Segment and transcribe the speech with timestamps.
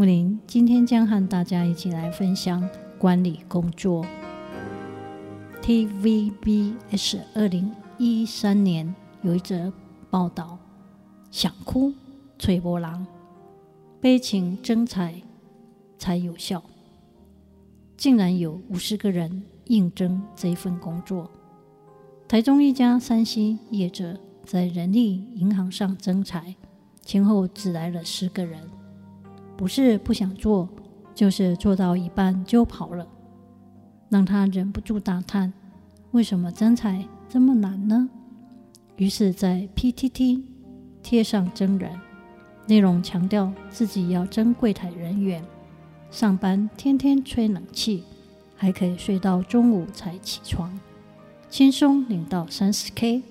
[0.00, 4.02] 木林今天将和大家一起来分享管理工作。
[5.60, 9.70] TVBS 二零一三年有一则
[10.08, 10.58] 报道，
[11.30, 11.92] 想哭
[12.38, 13.06] 吹波浪，
[14.00, 15.20] 悲情征才
[15.98, 16.62] 才有效，
[17.98, 21.30] 竟然有五十个人应征这份工作。
[22.26, 26.56] 台中一家山西业者在人力银行上征才，
[27.04, 28.62] 前后只来了十个人。
[29.60, 30.66] 不是不想做，
[31.14, 33.06] 就是做到一半就跑了，
[34.08, 35.52] 让他忍不住大叹：
[36.12, 38.08] 为什么征才这么难呢？
[38.96, 40.42] 于是，在 PTT
[41.02, 41.92] 贴上征人，
[42.68, 45.44] 内容强调自己要征柜台人员，
[46.10, 48.04] 上班天天吹冷气，
[48.56, 50.72] 还可以睡到中午才起床，
[51.50, 53.22] 轻松领到三十 K，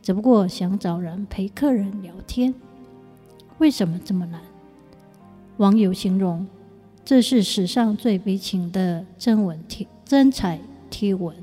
[0.00, 2.54] 只不过想找人陪客人聊天。
[3.58, 4.40] 为什么这么难？
[5.58, 6.44] 网友形容，
[7.04, 11.34] 这是史上最悲情的征文贴征才贴文。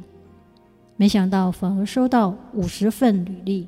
[0.97, 3.67] 没想到反而收到五十份履历。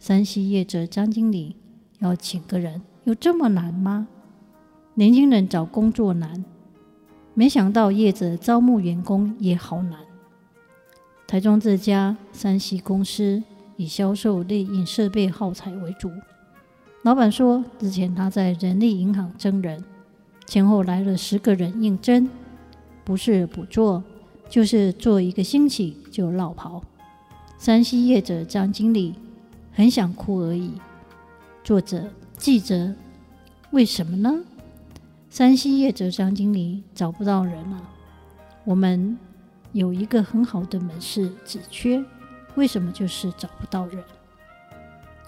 [0.00, 1.54] 山西业者张经理
[2.00, 4.08] 要请个人，有这么难吗？
[4.94, 6.44] 年轻人找工作难，
[7.34, 10.00] 没想到业者招募员工也好难。
[11.28, 13.40] 台中这家山西公司
[13.76, 16.10] 以销售内应设备耗材为主。
[17.02, 19.82] 老板说，之前他在人力银行征人，
[20.44, 22.28] 前后来了十个人应征，
[23.04, 24.04] 不是不做，
[24.50, 26.84] 就是做一个星期就落跑。
[27.56, 29.14] 山西业者张经理
[29.72, 30.72] 很想哭而已。
[31.64, 32.04] 作者
[32.36, 32.94] 记者，
[33.70, 34.40] 为什么呢？
[35.30, 37.82] 山西业者张经理找不到人了。
[38.64, 39.16] 我们
[39.72, 42.04] 有一个很好的门市，只缺，
[42.56, 44.04] 为什么就是找不到人？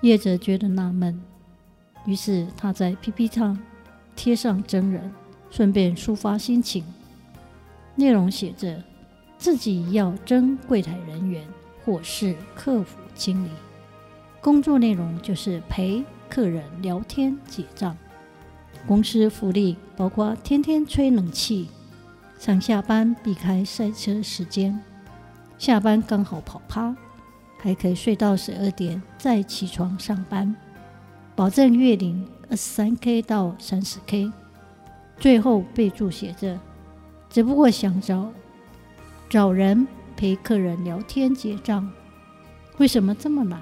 [0.02, 1.18] 业者觉得纳闷。
[2.04, 3.58] 于是他在 PPT 上
[4.16, 5.12] 贴上真人，
[5.50, 6.84] 顺便抒发心情。
[7.94, 8.82] 内容写着
[9.38, 11.46] 自己要征柜台人员
[11.84, 13.50] 或是客服经理，
[14.40, 17.96] 工作内容就是陪客人聊天结账。
[18.86, 21.68] 公司福利包括天天吹冷气，
[22.38, 24.80] 上下班避开塞车时间，
[25.58, 26.96] 下班刚好跑趴，
[27.58, 30.52] 还可以睡到十二点再起床上班。
[31.42, 34.30] 保证月龄二十三 K 到三十 K，
[35.18, 36.56] 最后备注写着：
[37.28, 38.32] 只不过想找
[39.28, 39.84] 找人
[40.16, 41.90] 陪客人聊天结账，
[42.76, 43.60] 为什么这么难？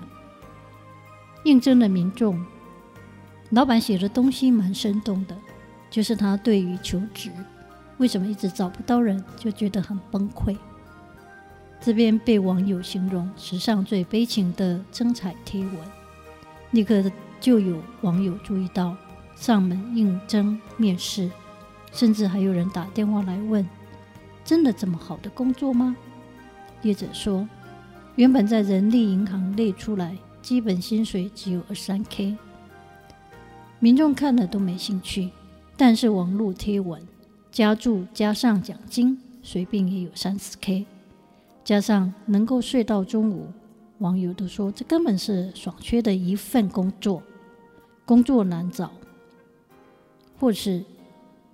[1.45, 2.45] 应征的民众，
[3.49, 5.35] 老板写的东西蛮生动的，
[5.89, 7.31] 就是他对于求职
[7.97, 10.55] 为什么一直找不到人，就觉得很崩溃。
[11.81, 15.75] 这边被网友形容史上最悲情的征彩贴文，
[16.73, 17.11] 立刻。
[17.41, 18.95] 就有网友注意到
[19.35, 21.31] 上门应征面试，
[21.91, 23.67] 甚至还有人打电话来问
[24.45, 25.97] ：“真的这么好的工作吗？”
[26.83, 27.49] 业者说
[28.17, 32.37] ：“原本在人力银行列出来，基本薪水只有二三 K。”
[33.81, 35.31] 民众看了都没兴趣，
[35.77, 37.01] 但是网络贴文
[37.51, 40.85] 加注加上奖金，随便也有三四 K，
[41.65, 43.49] 加上能够睡到中午，
[43.99, 47.23] 网友都说这根本是爽缺的一份工作。
[48.11, 48.91] 工作难找，
[50.41, 50.85] 或是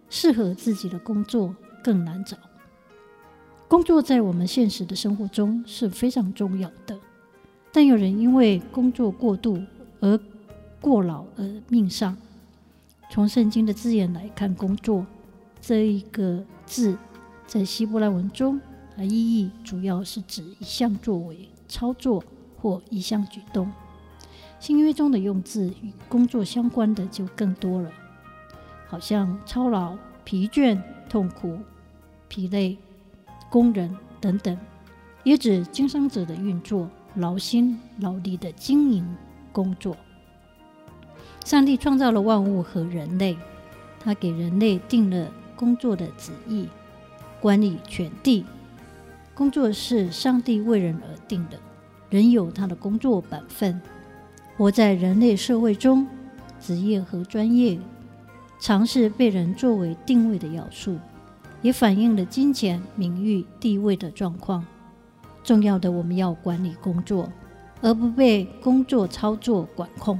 [0.09, 2.35] 适合自己的工作更难找。
[3.69, 6.99] 工作在我们现实的生活中是非常重要的，
[7.71, 9.61] 但有人因为工作过度
[10.01, 10.19] 而
[10.81, 12.17] 过劳而命丧。
[13.11, 15.07] 从圣经的字眼来看，“工作”
[15.61, 16.97] 这一个字
[17.47, 18.59] 在希伯来文中
[18.97, 22.25] 啊，意义主要是指一项作为、操作
[22.57, 23.71] 或一项举动。
[24.59, 27.91] 新约中的用字与工作相关的就更多了，
[28.89, 31.59] 好像操劳、疲倦、痛苦、
[32.27, 32.77] 疲累、
[33.51, 34.59] 工人等等，
[35.25, 39.17] 也指经商者的运作、劳心劳力的经营
[39.53, 39.97] 工作。
[41.45, 43.37] 上帝创造了万物和人类，
[44.01, 46.69] 他给人类定了工作的旨意，
[47.41, 48.45] 管理全地。
[49.33, 51.59] 工作是上帝为人而定的，
[52.09, 53.81] 人有他的工作本分。
[54.57, 56.07] 活在人类社会中，
[56.59, 57.79] 职业和专业
[58.59, 60.99] 常是被人作为定位的要素，
[61.61, 64.65] 也反映了金钱、名誉、地位的状况。
[65.45, 67.31] 重要的，我们要管理工作，
[67.83, 70.19] 而不被工作操作管控，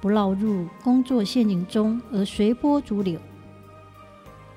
[0.00, 3.20] 不落入工作陷阱中而随波逐流。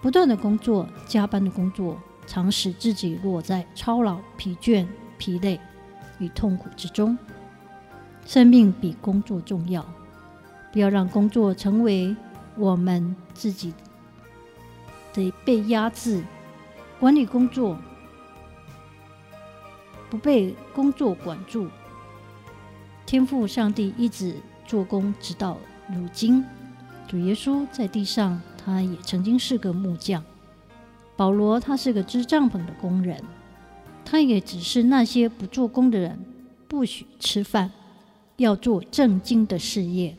[0.02, 1.96] 不断的工作、加班的工作，
[2.26, 4.88] 常使自己落在操劳、疲倦、
[5.20, 5.60] 疲累
[6.18, 7.16] 与痛苦之中。
[8.30, 9.84] 生命比工作重要，
[10.72, 12.16] 不要让工作成为
[12.56, 13.74] 我们自己
[15.12, 16.24] 的被压制。
[17.00, 17.76] 管理工作，
[20.12, 21.68] 不被工作管住。
[23.04, 25.58] 天赋上帝一直做工，直到
[25.92, 26.46] 如今。
[27.08, 28.40] 主耶稣在地上。
[28.64, 30.24] 他也曾经是个木匠，
[31.16, 33.24] 保罗他是个织帐篷的工人，
[34.06, 36.20] 他也只是那些不做工的人
[36.68, 37.72] 不许吃饭，
[38.40, 40.18] 要做正经的事业，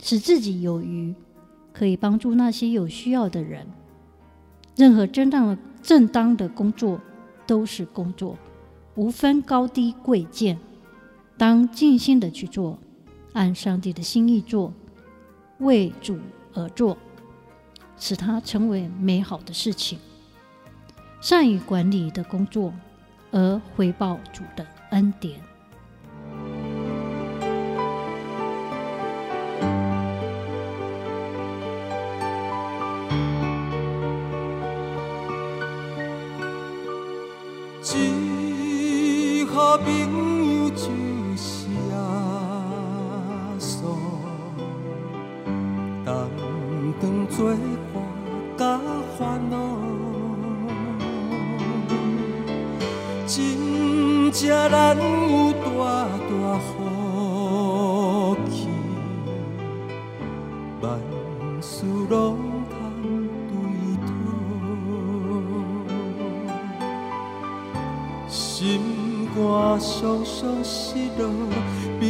[0.00, 1.14] 使自己有余，
[1.72, 3.66] 可以帮助那些有需要的人。
[4.76, 7.00] 任何正当的正当的工作
[7.46, 8.36] 都是工作，
[8.94, 10.58] 无分高低贵贱，
[11.36, 12.78] 当尽心的去做，
[13.32, 14.72] 按上帝的心意做，
[15.58, 16.18] 为主
[16.54, 16.96] 而做。
[17.98, 19.98] 使它成为美好的事情，
[21.18, 22.70] 善于管理的工作，
[23.30, 25.40] 而回报主的恩典。
[53.26, 55.58] 真正难有大
[56.28, 56.64] 大福
[58.50, 58.54] 气，
[60.80, 60.84] 万
[61.60, 61.74] 事
[62.08, 62.14] 拢
[62.70, 62.74] 通
[63.48, 63.52] 对
[64.06, 64.08] 讨，
[68.28, 68.38] 心
[69.34, 69.36] 肝
[69.80, 70.74] 常常失
[71.18, 71.22] 落
[72.00, 72.04] 平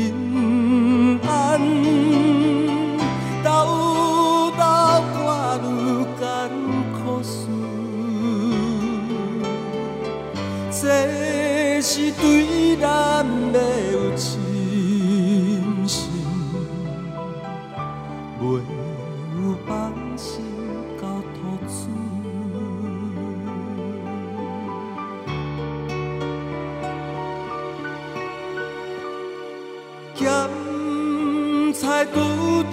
[1.27, 1.61] 安，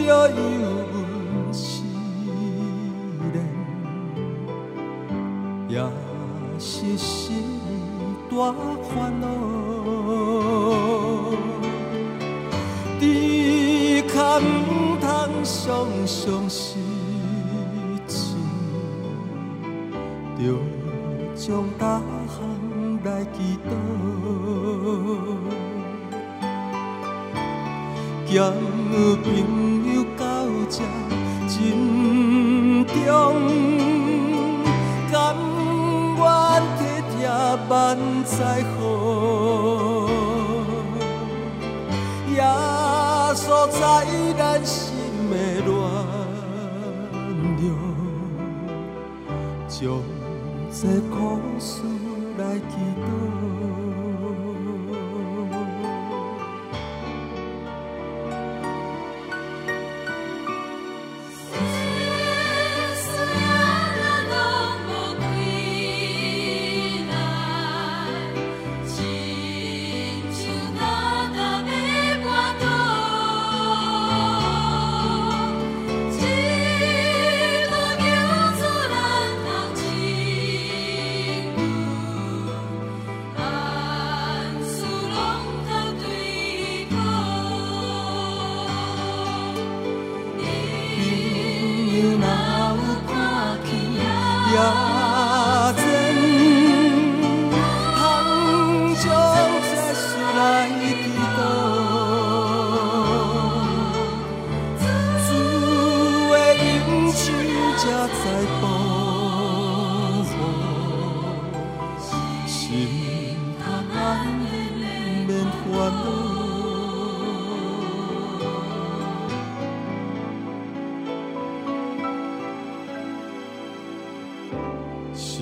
[0.06, 0.36] 着油
[0.94, 1.84] 温时
[3.34, 3.36] 冷，
[5.70, 5.74] 也
[6.60, 7.34] 是心
[8.30, 8.54] 大。
[8.94, 9.26] 烦恼，
[13.00, 13.02] 只
[14.08, 14.44] 可唔
[15.00, 15.06] 通
[15.44, 16.78] 常常失
[18.08, 18.36] 志，
[20.38, 20.42] 着
[21.36, 22.36] 将大项
[23.04, 23.72] 来祈祷，
[28.32, 28.34] 交
[29.24, 29.26] 朋
[29.93, 29.93] 友
[30.74, 30.82] 这
[31.48, 31.54] 真
[32.88, 32.94] 重。
[37.70, 38.36] 万载
[38.76, 38.82] 好，
[42.30, 42.42] 耶
[43.36, 43.80] 稣在
[44.38, 44.76] 咱心
[45.30, 45.34] 的
[45.64, 45.72] 暖
[47.58, 47.64] 流，
[49.68, 49.80] 将
[50.72, 51.16] 这苦
[51.60, 51.83] 事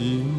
[0.01, 0.30] 心